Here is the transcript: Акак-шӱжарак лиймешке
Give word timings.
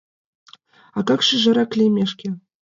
Акак-шӱжарак 0.99 1.71
лиймешке 1.77 2.27